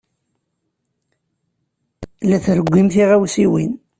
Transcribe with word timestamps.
La 2.29 2.37
trewwim 2.43 2.87
tiɣawsiwin. 2.93 3.71